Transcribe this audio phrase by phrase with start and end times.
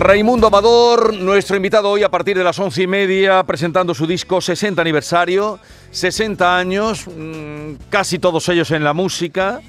[0.00, 4.40] Raimundo Amador, nuestro invitado hoy a partir de las once y media, presentando su disco
[4.40, 5.58] 60 aniversario,
[5.90, 9.60] 60 años, mm, casi todos ellos en la música,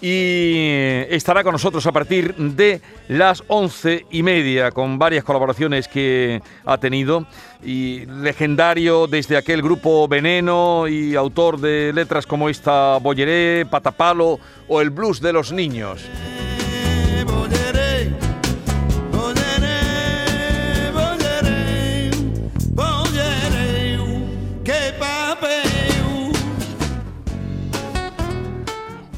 [0.00, 0.66] y
[1.10, 6.78] estará con nosotros a partir de las once y media, con varias colaboraciones que ha
[6.78, 7.26] tenido,
[7.64, 14.80] y legendario desde aquel grupo Veneno y autor de letras como esta Bolleré, Patapalo o
[14.80, 16.08] El Blues de los Niños.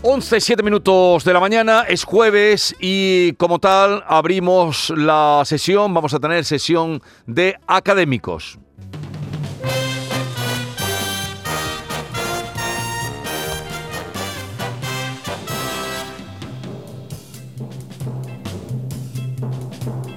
[0.06, 6.12] Once, siete minutos de la mañana, es jueves y como tal abrimos la sesión, vamos
[6.12, 8.58] a tener sesión de académicos.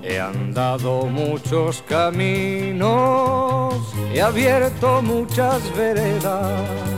[0.03, 3.73] He andado muchos caminos,
[4.13, 6.96] he abierto muchas veredas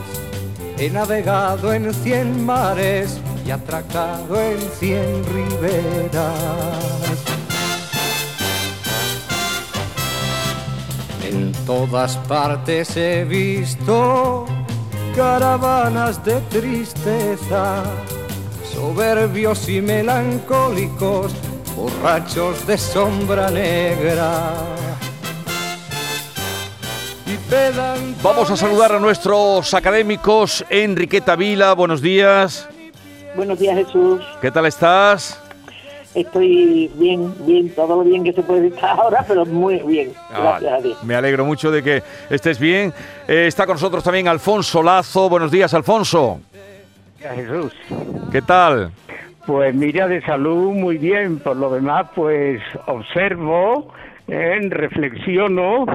[0.80, 6.24] He navegado en cien mares y atracado en cien riberas.
[11.22, 14.46] En todas partes he visto
[15.14, 17.82] caravanas de tristeza,
[18.72, 21.34] soberbios y melancólicos,
[21.76, 24.79] borrachos de sombra negra
[28.22, 30.64] Vamos a saludar a nuestros académicos.
[30.70, 32.68] Enriqueta Vila, buenos días.
[33.34, 34.22] Buenos días, Jesús.
[34.40, 35.42] ¿Qué tal estás?
[36.14, 40.12] Estoy bien, bien, todo lo bien que se puede estar ahora, pero muy bien.
[40.30, 41.04] Ah, gracias a Dios.
[41.04, 42.92] Me alegro mucho de que estés bien.
[43.26, 45.28] Eh, está con nosotros también Alfonso Lazo.
[45.28, 46.40] Buenos días, Alfonso.
[47.18, 47.72] Jesús.
[48.30, 48.92] ¿Qué tal?
[49.44, 51.40] Pues mira, de salud muy bien.
[51.40, 53.92] Por lo demás, pues observo,
[54.28, 55.86] eh, reflexiono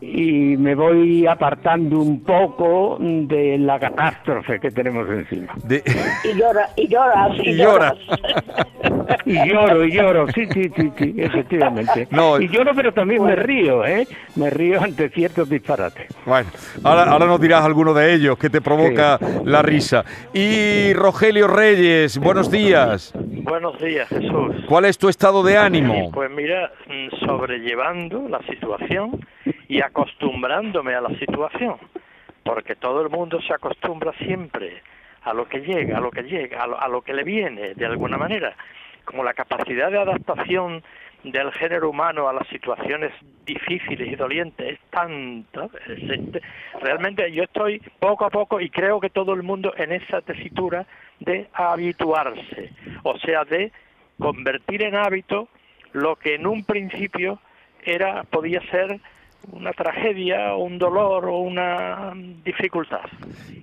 [0.00, 5.54] y me voy apartando un poco de la catástrofe que tenemos encima.
[6.24, 7.94] Y llora, y lloras, y, lloras.
[9.24, 12.08] y lloro, y lloro, sí, sí, sí, sí efectivamente.
[12.40, 14.06] y lloro, pero también me río, ¿eh?
[14.36, 16.06] Me río ante ciertos disparates.
[16.24, 16.48] Bueno,
[16.84, 20.04] ahora, ahora nos dirás alguno de ellos que te provoca la risa.
[20.32, 23.12] Y Rogelio Reyes, buenos días.
[23.14, 24.56] Buenos días, Jesús.
[24.68, 26.10] ¿Cuál es tu estado de ánimo?
[26.12, 29.18] Pues mira, mm, sobrellevando la situación
[29.68, 31.76] y acostumbrándome a la situación,
[32.42, 34.82] porque todo el mundo se acostumbra siempre
[35.22, 38.16] a lo que llega, a lo que llega, a lo, que le viene, de alguna
[38.16, 38.56] manera.
[39.04, 40.82] Como la capacidad de adaptación
[41.22, 43.12] del género humano a las situaciones
[43.44, 45.68] difíciles y dolientes es tanta,
[46.80, 50.86] realmente yo estoy poco a poco y creo que todo el mundo en esa tesitura
[51.20, 52.70] de habituarse,
[53.02, 53.72] o sea, de
[54.18, 55.48] convertir en hábito
[55.92, 57.40] lo que en un principio
[57.82, 59.00] era podía ser
[59.52, 62.12] una tragedia o un dolor o una
[62.44, 63.00] dificultad.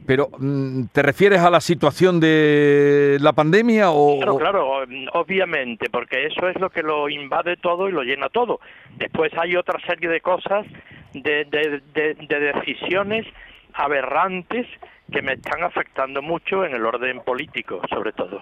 [0.06, 4.18] Pero, mm, ¿te refieres a la situación de la pandemia o...?
[4.18, 4.72] Claro, claro,
[5.14, 8.60] obviamente, porque eso es lo que lo invade todo y lo llena todo.
[8.98, 10.66] Después hay otra serie de cosas,
[11.14, 13.26] de, de decisiones
[13.74, 14.68] aberrantes
[15.12, 18.42] que me están afectando mucho en el orden político, sobre todo.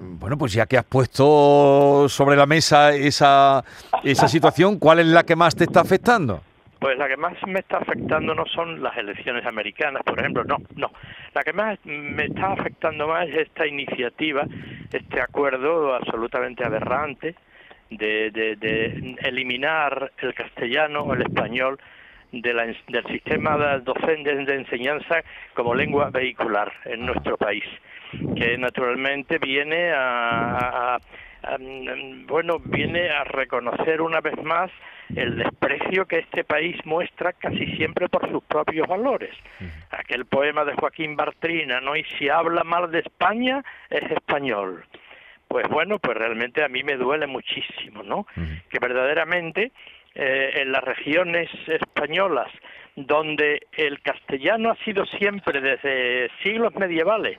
[0.00, 3.64] Bueno, pues ya que has puesto sobre la mesa esa,
[4.02, 6.42] esa situación, ¿cuál es la que más te está afectando?
[6.78, 10.58] Pues la que más me está afectando no son las elecciones americanas, por ejemplo, no,
[10.76, 10.90] no.
[11.34, 14.46] La que más me está afectando más es esta iniciativa,
[14.92, 17.36] este acuerdo absolutamente aberrante
[17.90, 21.78] de, de, eliminar el castellano, el español
[22.32, 25.22] de la, del sistema docente de enseñanza
[25.54, 27.64] como lengua vehicular en nuestro país
[28.36, 30.98] que naturalmente viene a,
[32.26, 34.70] bueno viene a reconocer una vez más
[35.14, 39.34] el desprecio que este país muestra casi siempre por sus propios valores.
[39.90, 41.94] Aquel poema de Joaquín Bartrina, ¿no?
[41.96, 44.84] Y si habla mal de España, es español.
[45.46, 48.26] pues bueno, pues realmente a mí me duele muchísimo, ¿no?
[48.70, 49.72] Que verdaderamente
[50.14, 52.50] eh, en las regiones españolas
[52.96, 57.38] donde el castellano ha sido siempre desde siglos medievales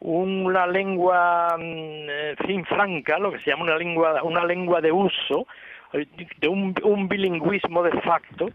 [0.00, 4.92] una lengua mm, en fin franca, lo que se llama una lengua una lengua de
[4.92, 5.46] uso,
[5.92, 8.50] de un, un bilingüismo de facto,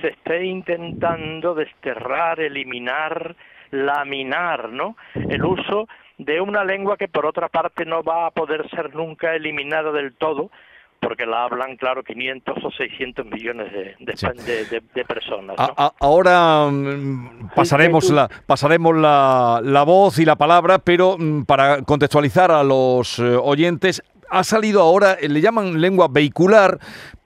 [0.00, 3.34] se esté intentando desterrar, eliminar,
[3.70, 4.96] laminar, ¿no?
[5.14, 5.88] El uso
[6.18, 10.14] de una lengua que por otra parte no va a poder ser nunca eliminada del
[10.14, 10.50] todo,
[11.00, 15.56] porque la hablan, claro, 500 o 600 millones de, de, personas.
[16.00, 22.50] ahora mm, pasaremos, la, pasaremos la, la, voz y la palabra, pero mm, para contextualizar
[22.50, 26.78] a los eh, oyentes, ha salido ahora, le llaman lengua vehicular,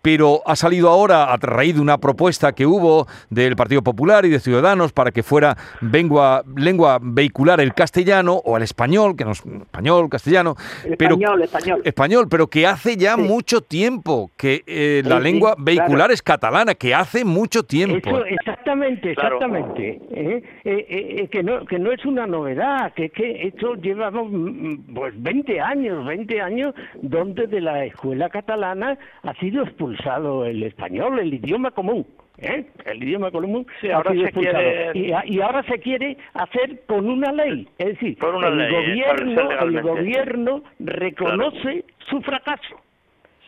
[0.02, 4.30] pero ha salido ahora a raíz de una propuesta que hubo del Partido Popular y
[4.30, 9.30] de Ciudadanos para que fuera lengua, lengua vehicular el castellano o el español, que no
[9.30, 10.56] es español, castellano,
[10.98, 11.82] pero español, español.
[11.84, 16.94] español, pero que hace ya mucho tiempo que eh, la lengua vehicular es catalana, que
[16.94, 18.24] hace mucho tiempo.
[18.24, 20.00] exactamente, exactamente.
[20.10, 20.42] ¿eh?
[20.64, 25.22] Eh, que, no, que no es una novedad, que, que esto llevamos mm, mm, pues
[25.22, 31.18] 20 años, 20 años donde de la escuela catalana ha sido expulsado expulsado el español,
[31.18, 32.06] el idioma común.
[32.38, 32.66] ¿eh?
[32.84, 34.92] El idioma común ahora se quiere...
[34.94, 37.68] y, ahora se quiere hacer con una ley.
[37.78, 42.80] Es decir, el, gobierno, el gobierno reconoce su fracaso.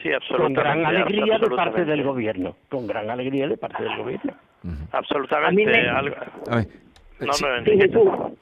[0.03, 2.57] Sí, con gran alegría de parte del gobierno.
[2.69, 4.35] Con gran alegría de parte del gobierno.
[4.93, 5.89] Absolutamente.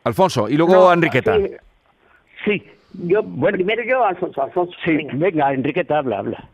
[0.04, 1.38] Alfonso, y luego Enriqueta.
[2.44, 2.62] Sí.
[2.94, 4.76] Yo, bueno, primero yo, Alfonso, Alfonso.
[4.84, 6.48] Sí, venga, Enriqueta, habla, habla.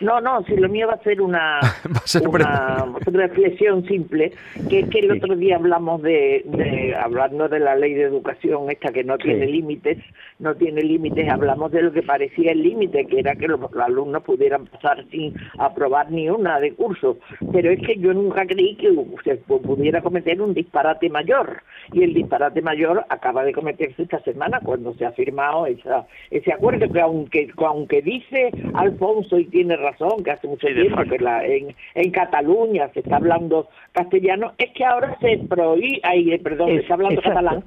[0.00, 1.60] No, no, si lo mío va a ser una,
[2.24, 4.32] una reflexión simple,
[4.70, 8.70] que es que el otro día hablamos de, de, hablando de la ley de educación,
[8.70, 9.98] esta que no tiene límites,
[10.38, 14.22] no tiene límites, hablamos de lo que parecía el límite, que era que los, alumnos
[14.22, 17.18] pudieran pasar sin aprobar ni una de curso,
[17.52, 18.90] pero es que yo nunca creí que
[19.22, 21.62] se pudiera cometer un disparate mayor,
[21.92, 26.54] y el disparate mayor acaba de cometerse esta semana cuando se ha firmado esa, ese
[26.54, 31.18] acuerdo, que aunque, aunque dice Alfonso y tiene razón, razón, que hace mucho tiempo que
[31.18, 36.38] la, en, en Cataluña se está hablando castellano, es que ahora se prohíbe, ay, eh,
[36.38, 37.64] perdón, se está hablando catalán,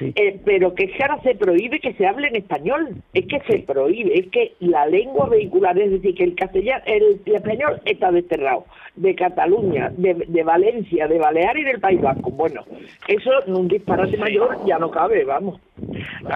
[0.00, 4.18] eh, pero que ahora se prohíbe que se hable en español, es que se prohíbe,
[4.18, 8.66] es que la lengua vehicular, es decir, que el castellano, el, español está desterrado
[8.96, 12.30] de Cataluña, de, de, Valencia, de Baleares y del País Vasco.
[12.30, 12.64] Bueno,
[13.08, 15.60] eso en un disparate mayor ya no cabe, vamos.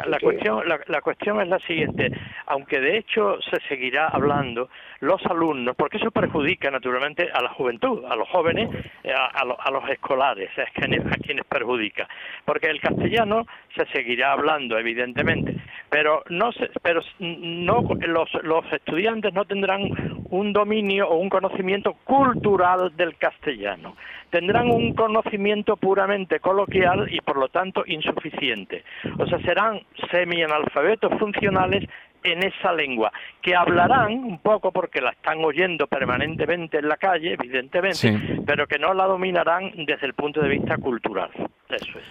[0.06, 2.10] La, cuestión, la, la, cuestión es la siguiente,
[2.46, 4.68] aunque de hecho se seguirá hablando,
[5.00, 8.68] los alumnos, porque eso perjudica naturalmente a la juventud, a los jóvenes,
[9.04, 12.08] eh, a, a, los escolares, es a quienes perjudica,
[12.44, 13.46] porque el castellano
[13.76, 15.56] se seguirá hablando evidentemente,
[15.90, 16.50] pero no
[16.82, 19.82] pero no los, los estudiantes no tendrán
[20.30, 23.96] un dominio o un conocimiento cultural del castellano
[24.30, 28.84] tendrán un conocimiento puramente coloquial y por lo tanto insuficiente.
[29.18, 29.80] O sea, serán
[30.10, 31.88] semi-analfabetos funcionales
[32.22, 37.34] en esa lengua, que hablarán un poco porque la están oyendo permanentemente en la calle,
[37.34, 41.30] evidentemente, pero que no la dominarán desde el punto de vista cultural.
[41.68, 42.04] Eso es.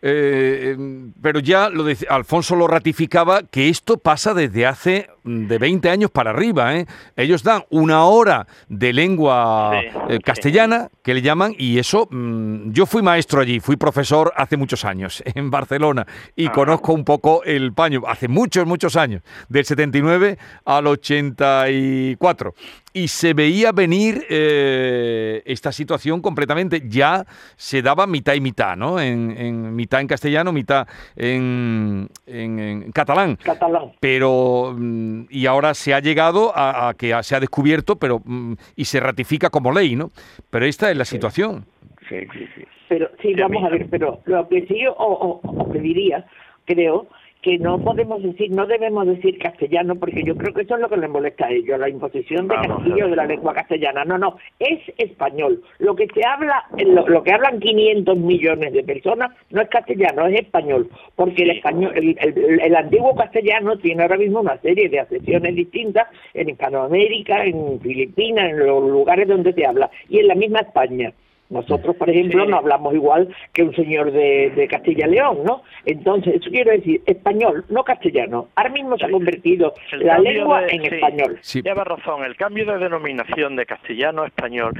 [0.00, 5.58] Eh, em, pero ya lo de, Alfonso lo ratificaba que esto pasa desde hace de
[5.58, 6.76] 20 años para arriba.
[6.76, 6.86] ¿eh?
[7.16, 12.86] Ellos dan una hora de lengua eh, castellana, que le llaman, y eso, mm, yo
[12.86, 17.72] fui maestro allí, fui profesor hace muchos años en Barcelona y conozco un poco el
[17.72, 22.54] paño, hace muchos, muchos años, del 79 al 84
[22.92, 26.82] y se veía venir eh, esta situación completamente.
[26.88, 27.24] Ya
[27.56, 29.00] se daba mitad y mitad, ¿no?
[29.00, 33.36] En, mitad en castellano, mitad en, en, catalán.
[33.36, 33.92] Catalán.
[34.00, 38.84] Pero, mm, y ahora se ha llegado a, que se ha descubierto pero mm, y
[38.84, 40.10] se ratifica como ley, ¿no?
[40.50, 41.64] Pero esta es la situación.
[42.08, 42.64] Sí, sí, sí.
[42.88, 46.24] Pero sí, vamos a ver, pero lo que sí o, o pediría,
[46.64, 47.06] creo,
[47.42, 50.88] que no podemos decir, no debemos decir castellano, porque yo creo que eso es lo
[50.88, 54.04] que les molesta a ellos, la imposición de castillo de la lengua castellana.
[54.04, 55.62] No, no, es español.
[55.78, 60.40] Lo que se habla, lo, que hablan 500 millones de personas no es castellano, es
[60.40, 66.08] español, porque el español, el, antiguo castellano tiene ahora mismo una serie de acepciones distintas
[66.34, 71.12] en Hispanoamérica, en Filipinas, en los lugares donde se habla, y en la misma España.
[71.50, 75.62] Nosotros, por ejemplo, no hablamos igual que un señor de, Castilla León, ¿no?
[75.86, 78.48] Entonces, eso quiero decir, español, no castellano.
[78.54, 81.38] Ahora mismo se ha convertido la lengua en español.
[81.64, 84.74] Lleva razón, el cambio de denominación de castellano a español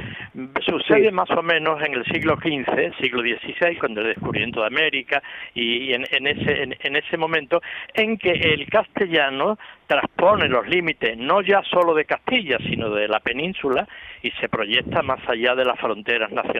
[0.64, 5.22] Sucede más o menos en el siglo XV, siglo XVI, cuando el descubrimiento de América
[5.54, 7.60] y, en, ese, en, ese momento
[7.94, 13.20] en que el castellano transpone los límites no ya solo de Castilla, sino de la
[13.20, 13.88] península
[14.22, 16.57] y se proyecta más allá de las fronteras nacionales.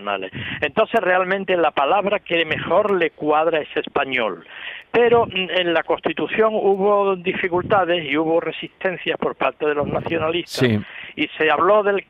[0.61, 4.45] Entonces realmente la palabra que mejor le cuadra es español.
[4.91, 10.69] Pero mm, en la Constitución hubo dificultades y hubo resistencias por parte de los nacionalistas
[11.17, 12.05] y se habló del,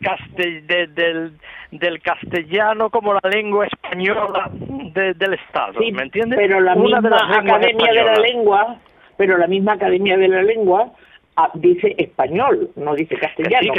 [0.95, 1.33] del,
[1.71, 6.38] del castellano como la lengua española del Estado, ¿me entiendes?
[6.38, 8.76] Pero la misma Academia de la Lengua,
[9.16, 10.92] pero la misma Academia de la Lengua
[11.40, 13.73] Ah, dice español, no dice castellano,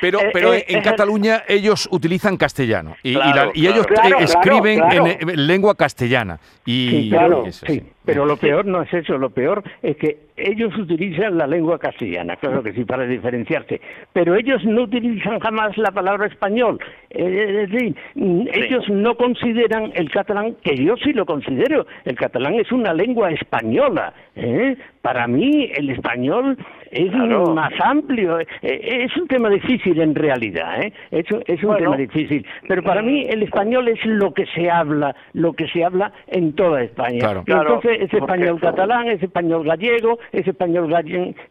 [0.00, 3.16] Pero, eh, pero eh, en Cataluña ellos utilizan castellano y,
[3.56, 3.84] ellos
[4.20, 6.38] escriben en, lengua castellana.
[6.64, 7.82] Y, claro, sí.
[8.06, 12.36] Pero lo peor no es eso, lo peor es que ellos utilizan la lengua castellana,
[12.36, 13.80] claro que sí, para diferenciarse,
[14.12, 16.78] pero ellos no utilizan jamás la palabra español.
[17.10, 22.54] Eh, es decir, ellos no consideran el catalán, que yo sí lo considero, el catalán
[22.54, 24.12] es una lengua española.
[24.34, 24.76] ¿eh?
[25.00, 26.56] Para mí el español
[26.90, 30.92] es más amplio, eh, es un tema difícil en realidad, ¿eh?
[31.10, 35.14] es, es un tema difícil, pero para mí el español es lo que se habla,
[35.32, 37.20] lo que se habla en toda España.
[37.44, 37.44] Claro.
[37.46, 40.92] Entonces, es español catalán, es español gallego, es español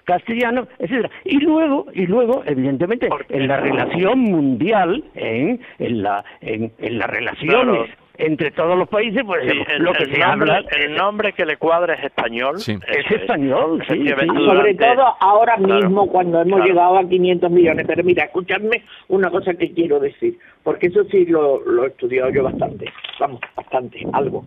[0.03, 1.09] castellano, etcétera.
[1.23, 7.89] Y luego, y luego, evidentemente, en la relación mundial, en, en la, en, las relaciones
[8.17, 9.43] entre todos los países, pues
[9.79, 10.63] lo que se habla...
[10.79, 12.55] El nombre que le cuadra es español.
[12.55, 17.85] Es, español, sí, Sobre todo ahora mismo, cuando hemos llegado a 500 millones.
[17.85, 22.29] Pero mira, escúchame una cosa que quiero decir, porque eso sí lo, lo he estudiado
[22.29, 22.85] yo bastante,
[23.19, 24.45] vamos, bastante, algo.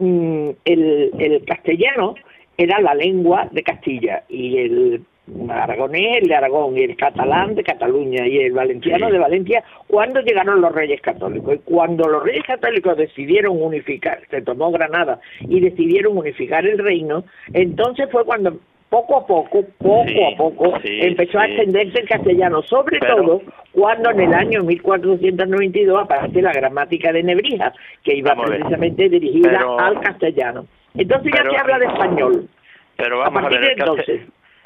[0.00, 2.14] Mm, el, el castellano
[2.56, 5.02] era la lengua de Castilla y el
[5.48, 10.20] aragonés el de Aragón y el catalán de Cataluña y el valenciano de Valencia cuando
[10.22, 11.54] llegaron los reyes católicos.
[11.54, 17.24] Y cuando los reyes católicos decidieron unificar se tomó Granada y decidieron unificar el reino
[17.52, 18.58] entonces fue cuando
[18.90, 23.40] poco a poco, poco a poco, empezó a extenderse el castellano, sobre todo
[23.72, 30.00] cuando en el año 1492 aparece la gramática de Nebrija, que iba precisamente dirigida al
[30.00, 30.66] castellano.
[30.94, 32.48] Entonces ya se habla de español.
[32.96, 34.22] Pero vamos a, ver, entonces,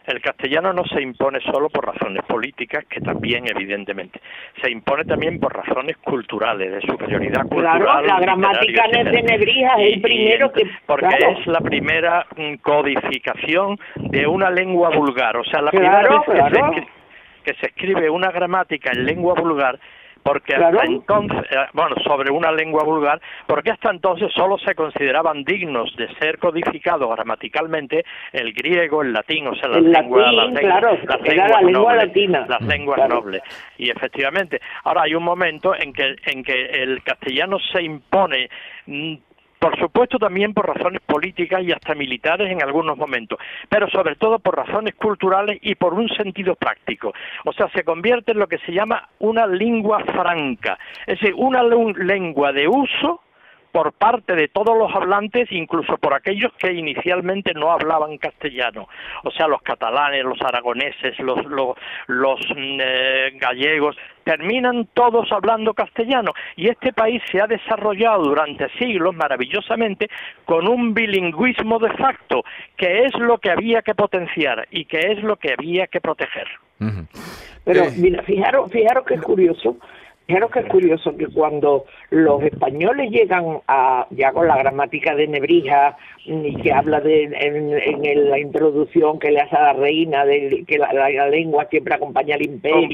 [0.07, 4.21] el castellano no se impone solo por razones políticas, que también evidentemente,
[4.63, 7.83] se impone también por razones culturales, de superioridad cultural.
[7.83, 10.69] Claro, la gramática de Nebrija es el primero que...
[10.87, 16.87] Porque es la primera mm, codificación de una lengua vulgar, o sea, la primera vez
[17.45, 19.79] que se escribe una gramática en lengua vulgar
[20.25, 25.45] porque hasta entonces, eh, bueno, sobre una lengua vulgar, porque hasta entonces solo se consideraban
[25.45, 31.95] dignos de ser codificados gramaticalmente el griego, el latín, o sea, las lenguas, la lengua
[31.95, 32.47] latina.
[32.49, 33.43] las lenguas nobles.
[33.77, 38.49] Y efectivamente, ahora hay un momento en que en que el castellano se impone
[38.87, 39.15] mm,
[39.65, 43.39] por supuesto también por razones políticas y hasta militares en algunos momentos,
[43.71, 47.15] pero sobre todo por razones culturales y por un sentido práctico.
[47.47, 51.63] O sea, se convierte en lo que se llama una lengua franca, es decir, una
[51.63, 53.23] lengua de uso
[53.75, 58.87] por parte de todos los hablantes, incluso por aquellos que inicialmente no hablaban castellano,
[59.25, 61.45] o sea, los catalanes, los aragoneses, los,
[62.07, 66.31] los, mm, eh, gallegos, terminan todos hablando castellano.
[66.55, 70.09] Y este país se ha desarrollado durante siglos maravillosamente
[70.45, 72.45] con un bilingüismo de facto,
[72.77, 76.47] que es lo que había que potenciar y que es lo que había que proteger.
[77.65, 79.79] Pero eh, mira, fijaros, fijaros que es curioso
[80.27, 85.29] Claro que es curioso que cuando los españoles llegan a, ya con la gramática de
[85.29, 90.65] Nebrija, y que habla de, en, la introducción que le hace a la reina, de
[90.67, 92.89] que la, lengua siempre acompaña al imperio.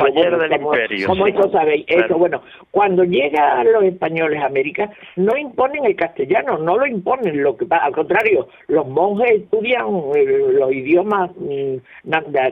[1.07, 6.59] como, eso sabéis, eso, bueno, cuando llegan los españoles a América, no imponen el castellano,
[6.59, 11.77] no lo imponen, lo que al contrario, los monjes estudian eh, los idiomas mm,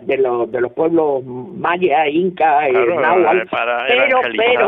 [0.06, 2.72] de, los, de los pueblos mayas, incas, eh,
[3.88, 4.67] pero, pero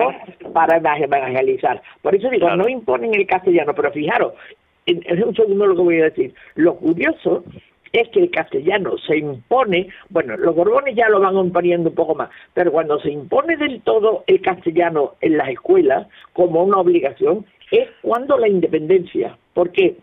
[0.52, 1.83] para evangelizar.
[2.02, 4.35] Por eso digo, no imponen el castellano, pero fijaros,
[4.87, 6.35] es un segundo lo que voy a decir.
[6.54, 7.45] Lo curioso
[7.92, 12.14] es que el castellano se impone, bueno, los Borbones ya lo van imponiendo un poco
[12.14, 17.45] más, pero cuando se impone del todo el castellano en las escuelas como una obligación,
[17.71, 19.37] es cuando la independencia.
[19.54, 19.97] ¿Por qué?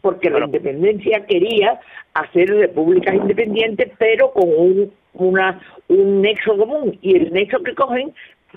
[0.00, 1.80] Porque la independencia quería
[2.14, 8.12] hacer repúblicas independientes, pero con un, una, un nexo común, y el nexo que cogen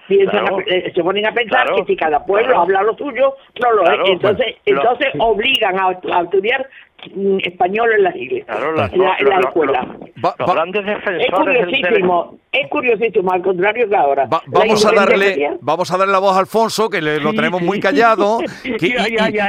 [0.10, 4.10] eh, se ponen a pensar que si cada pueblo habla lo suyo, no lo es.
[4.10, 5.92] Entonces, entonces obligan a,
[6.24, 6.68] estudiar
[7.16, 8.58] mm, español en las iglesias,
[8.94, 9.98] en, la, escuela.
[10.16, 14.28] los grandes defensores es curiosísimo, es curiosísimo, al contrario que ahora.
[14.48, 17.80] vamos a darle vamos a darle la voz a Alfonso, que le, lo tenemos muy
[17.80, 18.40] callado.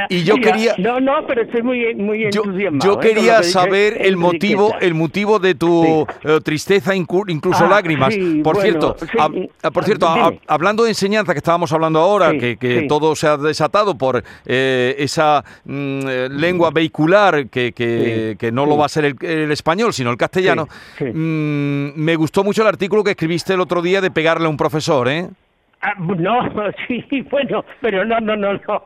[0.09, 0.75] y, yo quería...
[0.78, 2.85] No, no, pero estoy muy, muy entusiasmado.
[2.85, 3.02] Yo, ¿eh?
[3.02, 8.14] quería saber el motivo, el motivo de tu eh, tristeza, incluso ah, lágrimas.
[8.44, 8.97] por cierto,
[9.73, 10.09] por cierto,
[10.47, 15.44] hablando de enseñanza que estábamos hablando ahora, que, todo se ha desatado por eh, esa
[15.64, 17.73] mm, lengua vehicular que,
[18.39, 20.69] que, no lo va a ser el, español, sino el castellano,
[21.01, 24.57] mm, me gustó mucho el artículo que escribiste el otro día de pegarle a un
[24.57, 25.29] profesor, ¿eh?
[25.85, 26.49] Ah, no,
[26.89, 28.85] sí, bueno, pero no, no, no, no.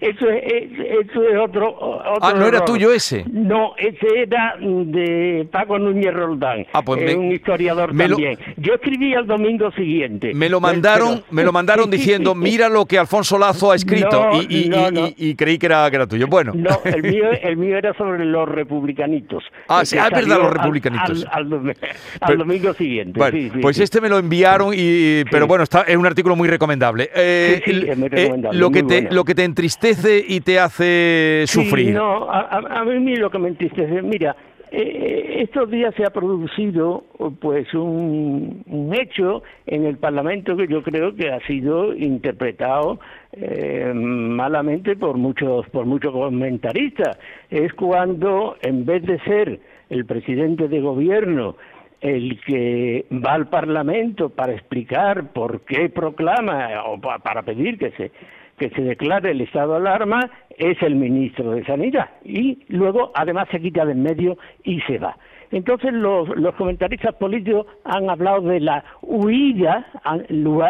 [0.00, 2.18] Eso es, eso es otro, otro.
[2.22, 3.26] Ah, ¿no era tuyo ese?
[3.30, 8.38] No, ese era de Paco Núñez Roldán, ah, pues un historiador también.
[8.56, 10.32] Yo escribí el domingo siguiente.
[10.32, 14.70] Me lo mandaron, me lo mandaron diciendo, mira lo que Alfonso Lazo ha escrito y,
[15.18, 16.26] y, creí que era, que era tuyo.
[16.26, 16.52] Bueno.
[16.54, 19.44] No, el mío, el mío era sobre los republicanitos.
[19.68, 21.26] Ah, sí, ah, es verdad, los republicanitos.
[21.30, 23.18] Al, domingo siguiente.
[23.18, 27.10] Bueno, pues este me lo enviaron y, pero bueno, está, es un artículo muy recomendable.
[27.14, 31.44] Eh, sí, es muy eh, lo, que te, lo que te entristece y te hace
[31.46, 31.94] sufrir.
[31.94, 34.36] No, a, mí lo que me entristece, mira,
[34.70, 37.04] eh, estos días se ha producido
[37.40, 43.00] pues un, un, hecho en el Parlamento que yo creo que ha sido interpretado
[43.94, 47.16] malamente por muchos por muchos comentaristas
[47.48, 51.56] es cuando en vez de ser el presidente de gobierno
[52.00, 58.10] el que va al Parlamento para explicar por qué proclama o para pedir que se
[58.60, 63.48] que se declare el estado de alarma es el ministro de Sanidad y luego además
[63.50, 65.16] se quita de en medio y se va.
[65.50, 69.86] Entonces los, los comentaristas políticos han hablado de la huida,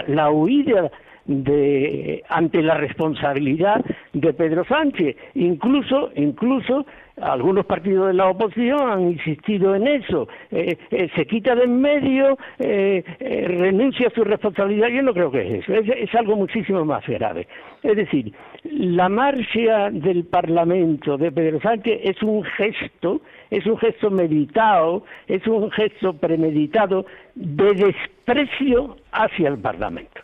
[0.07, 0.91] la huida
[1.27, 5.17] de ante la responsabilidad de Pedro Sánchez.
[5.35, 6.87] Incluso, incluso
[7.21, 10.29] algunos partidos de la oposición han insistido en eso.
[10.51, 13.05] Eh, eh, se quita de en medio, eh,
[13.47, 14.89] renuncia a su responsabilidad.
[14.89, 15.75] Yo no creo que es eso.
[15.75, 17.47] Es, algo muchísimo más grave.
[17.83, 18.33] Es decir,
[18.65, 25.47] la marcha del Parlamento de Pedro Sánchez es un gesto, es un gesto meditado, es
[25.47, 30.21] un gesto premeditado de desprecio hacia el Parlamento.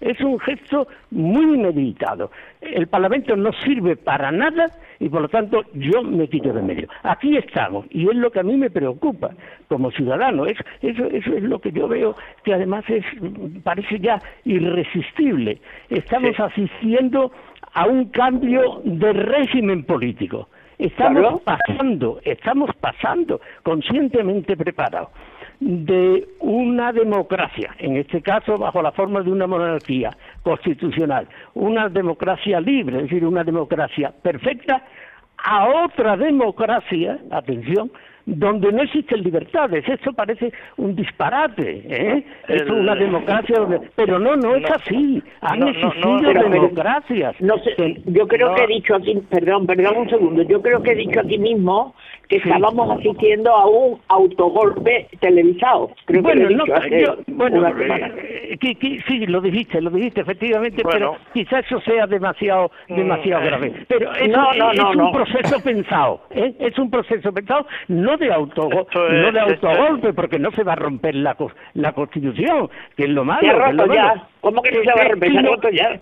[0.00, 2.30] Es un gesto muy meditado.
[2.60, 4.66] El Parlamento no sirve para nada
[4.98, 6.88] y por lo tanto yo me quito de medio.
[7.02, 9.30] Aquí estamos y es lo que a mí me preocupa
[9.68, 10.46] como ciudadano.
[10.46, 13.04] Es, eso, eso es lo que yo veo que además es
[13.62, 15.60] parece ya irresistible.
[15.88, 17.32] Estamos asistiendo
[17.72, 20.48] a un cambio de régimen político.
[20.78, 25.10] Estamos pasando, estamos pasando conscientemente preparados
[25.60, 30.10] de una democracia, en este caso bajo la forma de una monarquía
[30.42, 34.82] constitucional, una democracia libre, es decir, una democracia perfecta,
[35.36, 37.90] a otra democracia, atención,
[38.26, 39.86] donde no existen libertades.
[39.88, 42.24] Esto parece un disparate, ¿eh?
[42.48, 43.80] es una democracia donde...
[43.96, 45.22] Pero no, no es así.
[45.40, 47.34] Han existido democracias.
[47.40, 50.92] No sé, yo creo que he dicho aquí, perdón, perdón un segundo, yo creo que
[50.92, 51.94] he dicho aquí mismo
[52.30, 55.90] que estábamos asistiendo a un autogolpe televisado.
[56.04, 58.56] Creo bueno, que no, yo, bueno, eh,
[59.08, 63.66] sí, lo dijiste, lo dijiste efectivamente, pero quizás eso sea demasiado, mm, demasiado grave.
[63.66, 66.54] Eh, pero es, no, no, es un proceso pensado, ¿eh?
[66.60, 70.76] es un proceso pensado, no de autogolpe, no de autogolpe, porque no se va a
[70.76, 71.36] romper la,
[71.74, 73.40] la Constitución, que es lo malo.
[73.40, 74.28] Se ha roto ya.
[74.40, 75.32] ¿Cómo que no se va a romper?
[75.32, 76.00] Se ha roto ya.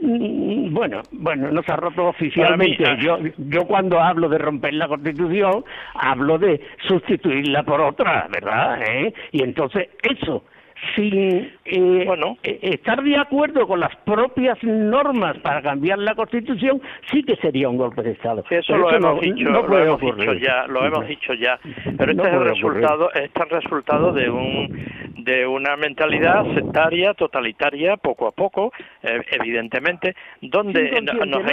[0.00, 2.84] Mm, bueno, bueno, no se ha roto oficialmente.
[2.84, 2.96] Ah.
[3.00, 8.82] Yo, yo cuando hablo de romper la Constitución, hablo de sustituirla por otra, ¿verdad?
[8.82, 9.14] ¿Eh?
[9.32, 10.44] Y entonces eso
[10.94, 12.36] sin eh, bueno.
[12.42, 17.68] Eh, estar de acuerdo con las propias normas para cambiar la Constitución, sí que sería
[17.68, 18.44] un golpe de Estado.
[18.50, 21.58] eso, lo hemos dicho, lo hemos dicho ya, lo hemos dicho ya.
[21.96, 27.14] Pero este es el resultado, este es el resultado de un de una mentalidad sectaria,
[27.14, 31.44] totalitaria, poco a poco, eh, evidentemente, donde nos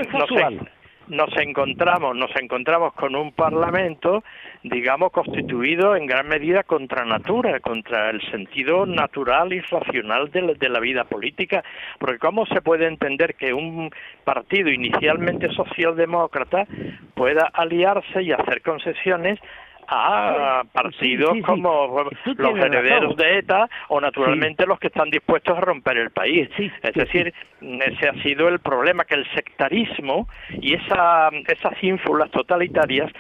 [1.38, 4.24] encontramos, nos encontramos con un parlamento,
[4.63, 10.80] digamos, constituido en gran medida contra natura, contra el sentido natural y racional de la,
[10.80, 11.63] vida política,
[12.00, 13.91] porque cómo se puede entender que un
[14.24, 16.65] partido inicialmente socialdemócrata
[17.13, 19.39] pueda aliarse y hacer concesiones
[19.87, 25.97] a partidos como los herederos de ETA o naturalmente los que están dispuestos a romper
[25.97, 26.49] el país.
[26.57, 33.11] es decir, ese ha sido el problema, que el sectarismo y esa, esas ínfulas totalitarias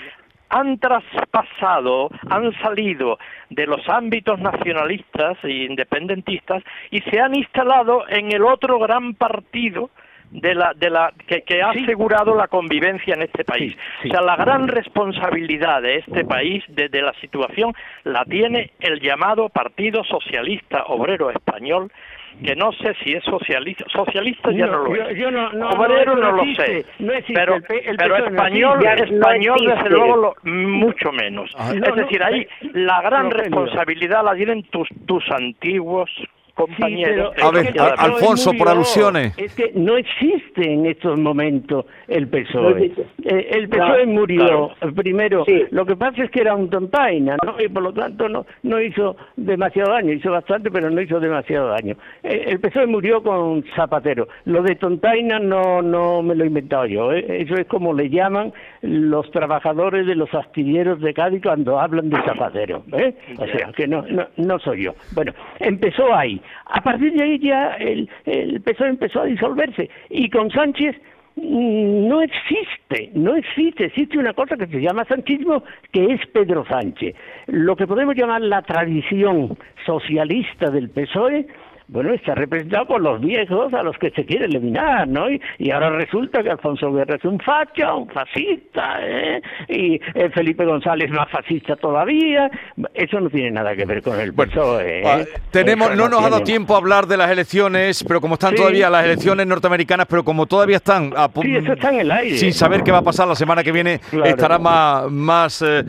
[0.49, 3.17] han traspasado, han salido
[3.49, 9.89] de los ámbitos nacionalistas e independentistas y se han instalado en el otro gran partido
[10.31, 13.75] de la, de la que, ha asegurado la convivencia en este país.
[14.05, 19.49] O sea, la gran responsabilidad de este país, de, la situación, la tiene el llamado
[19.49, 21.91] Partido Socialista Obrero Español,
[22.45, 25.17] que no sé si es socialista, socialista ya no, lo es.
[25.17, 26.85] Yo, no, Obrero no, lo sé,
[27.33, 27.57] pero,
[27.97, 31.51] pero español, español desde luego mucho menos.
[31.57, 36.09] Ah, es decir, ahí la gran responsabilidad la tienen tus, tus antiguos
[36.65, 37.33] compañeros.
[37.41, 39.37] a ver, Alfonso, por alusiones.
[39.37, 42.91] Es que no existe en estos momentos el PSOE.
[43.23, 45.45] Eh, el PSOE murió primero.
[45.71, 47.55] Lo que pasa es que era un tontaina, ¿no?
[47.59, 50.13] Y por lo tanto no, no hizo demasiado daño.
[50.13, 51.95] Hizo bastante, pero no hizo demasiado daño.
[52.23, 54.27] Eh, el PSOE murió con Zapatero.
[54.45, 57.13] Lo de tontaina no, no me lo he inventado yo.
[57.13, 57.25] ¿eh?
[57.41, 62.17] Eso es como le llaman los trabajadores de los astilleros de Cádiz cuando hablan de
[62.23, 62.83] Zapatero.
[63.37, 64.93] O sea, que no, no, no soy yo.
[65.13, 66.41] Bueno, empezó ahí.
[66.65, 68.09] A partir de ahí ya el,
[68.63, 70.95] PSOE empezó a disolverse y con Sánchez
[71.35, 76.65] mm, no existe, no existe, existe una cosa que se llama sanchismo, que es Pedro
[76.65, 77.15] Sánchez.
[77.47, 81.47] Lo que podemos llamar la tradición socialista del PSOE
[81.91, 85.25] bueno, está representado por los viejos a los que se quiere eliminar, ¿no?
[85.29, 89.41] Y, ahora resulta que Alfonso Guerra es un facho, un fascista, ¿eh?
[89.67, 92.49] Y eh, Felipe González más fascista todavía.
[92.93, 95.01] Eso no tiene nada que ver con el PSOE.
[95.01, 95.27] ¿eh?
[95.51, 98.89] tenemos, no, nos ha dado tiempo a hablar de las elecciones, pero como están todavía
[98.89, 102.37] las elecciones norteamericanas, pero como todavía están a sí, eso está en el aire.
[102.37, 105.83] sin saber qué va a pasar la semana que viene, estará más, más eh,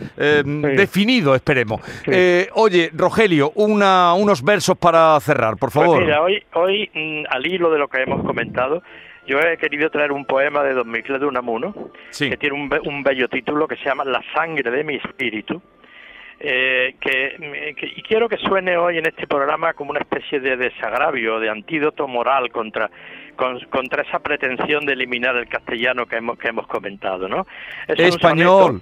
[0.75, 1.81] definido, esperemos.
[2.55, 5.91] oye, Rogelio, una, unos versos para cerrar, por favor.
[6.00, 8.83] Mira, hoy, hoy mm, al hilo de lo que hemos comentado,
[9.26, 11.74] yo he querido traer un poema de Don Miguel de Unamuno,
[12.16, 15.62] que tiene un, un, bello título que se llama La sangre de mi espíritu,
[16.40, 21.38] eh, que, y quiero que suene hoy en este programa como una especie de desagravio,
[21.38, 22.90] de antídoto moral contra,
[23.37, 27.47] contra esa pretensión de eliminar el castellano que hemos, que hemos comentado, ¿no?
[27.88, 28.81] Español.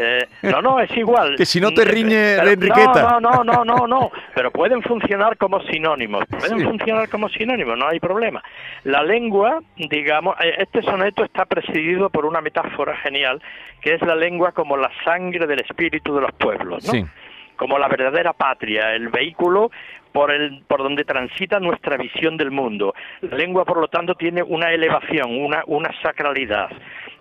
[0.00, 1.34] Eh, no, no, es igual.
[1.36, 3.18] que si no te riñe Enriqueta.
[3.20, 7.88] No, no, no, no, no, pero pueden funcionar como sinónimos, pueden funcionar como sinónimos, no
[7.88, 8.42] hay problema.
[8.84, 13.42] La lengua, digamos, eh, este soneto está presidido por una metáfora genial,
[13.80, 17.08] que es la lengua como la sangre del espíritu de los pueblos, ¿no?
[17.56, 19.72] Como la verdadera patria, el vehículo
[20.12, 22.94] por, el, por donde transita nuestra visión del mundo.
[23.20, 26.70] La lengua, por lo tanto, tiene una elevación, una, una sacralidad.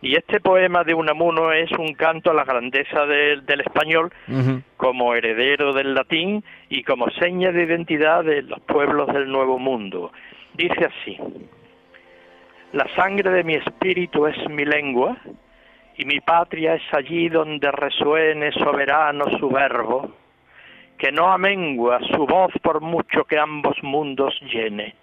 [0.02, 4.12] Y este poema de Unamuno es un canto a la grandeza del español
[4.78, 10.12] como heredero del latín y como seña de identidad de los pueblos del Nuevo Mundo.
[10.54, 11.18] Dice así,
[12.74, 15.18] la sangre de mi espíritu es mi lengua
[15.98, 20.12] y mi patria es allí donde resuene soberano su verbo,
[20.98, 24.96] que no amengua su voz por mucho que ambos mundos llene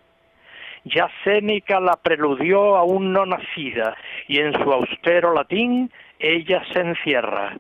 [0.85, 3.97] ya Séneca la preludió aún no nacida,
[4.29, 7.57] y en su austero latín ella se encierra.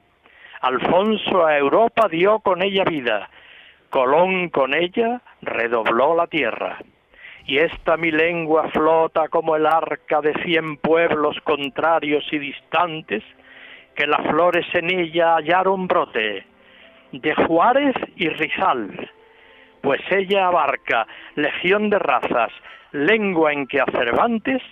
[0.61, 3.31] Alfonso a Europa dio con ella vida,
[3.91, 6.79] Colón con ella redobló la tierra.
[7.47, 13.23] Y esta mi lengua flota como el arca de cien pueblos contrarios y distantes,
[13.95, 16.45] que las flores en ella hallaron brote,
[17.21, 19.11] de Juárez y Rizal,
[19.83, 22.51] pues ella abarca legión de razas,
[22.93, 24.63] lengua en que a Cervantes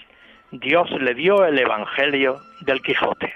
[0.51, 3.33] Dios le dio el Evangelio del Quijote.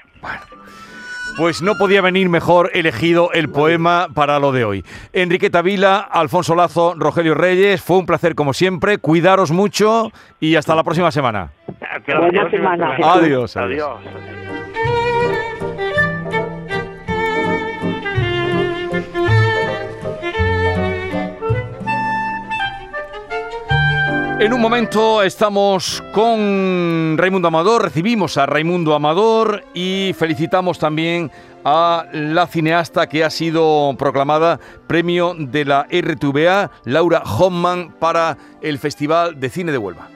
[1.38, 4.85] Pues no podía venir mejor elegido el poema para lo de hoy.
[5.12, 8.99] Enrique Tavila, Alfonso Lazo, Rogelio Reyes, fue un placer como siempre.
[8.99, 11.51] Cuidaros mucho y hasta la próxima semana.
[12.07, 12.97] Buena semana.
[13.03, 13.57] adiós.
[13.57, 14.01] adiós.
[24.38, 31.31] En un momento estamos con Raimundo Amador, recibimos a Raimundo Amador y felicitamos también
[31.64, 38.79] a la cineasta que ha sido proclamada premio de la RTVA, Laura Hoffman, para el
[38.79, 40.11] Festival de Cine de Huelva.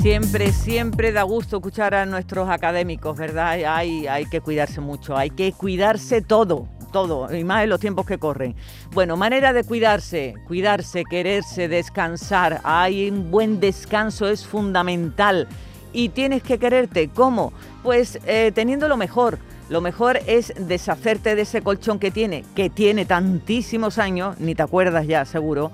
[0.00, 3.54] Siempre, siempre da gusto escuchar a nuestros académicos, ¿verdad?
[3.66, 8.06] Hay, hay que cuidarse mucho, hay que cuidarse todo, todo, y más en los tiempos
[8.06, 8.54] que corren.
[8.92, 12.60] Bueno, manera de cuidarse, cuidarse, quererse, descansar.
[12.64, 15.48] Hay un buen descanso, es fundamental.
[15.92, 17.52] Y tienes que quererte, ¿cómo?
[17.82, 19.38] Pues eh, teniendo lo mejor.
[19.68, 24.62] Lo mejor es deshacerte de ese colchón que tiene, que tiene tantísimos años, ni te
[24.62, 25.70] acuerdas ya, seguro,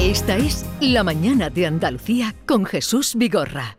[0.00, 3.78] Esta es La Mañana de Andalucía con Jesús Vigorra.